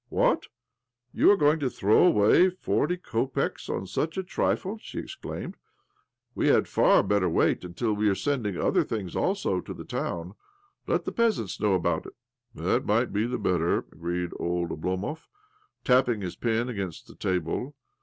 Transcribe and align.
'What? 0.09 0.45
You 1.13 1.29
are 1.29 1.37
going 1.37 1.59
to 1.59 1.69
throw 1.69 2.03
away 2.07 2.49
forty 2.49 2.97
kapecks 2.97 3.69
on 3.69 3.85
such 3.85 4.17
a 4.17 4.23
trifle?" 4.23 4.79
she 4.81 4.97
ex 4.97 5.15
claimeid. 5.15 5.53
''We 6.35 6.47
l^d 6.47 6.65
far 6.65 7.03
better 7.03 7.29
wait 7.29 7.63
until 7.63 7.93
we 7.93 8.09
are 8.09 8.15
sending 8.15 8.57
other 8.57 8.83
things 8.83 9.15
also 9.15 9.61
to 9.61 9.73
the 9.75 9.85
town. 9.85 10.33
Let 10.87 11.05
the 11.05 11.11
peasants 11.11 11.59
know 11.61 11.73
about 11.75 12.07
it."'' 12.07 12.13
That 12.55 12.83
migfd 12.87 13.13
be 13.13 13.27
better," 13.27 13.77
agreed 13.91 14.31
old 14.39 14.71
Oblo 14.71 14.97
mov, 14.97 15.27
tapping 15.83 16.21
his 16.21 16.35
pen 16.35 16.67
against 16.67 17.05
the 17.05 17.13
table. 17.13 17.75